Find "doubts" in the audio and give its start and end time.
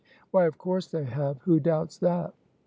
1.59-1.99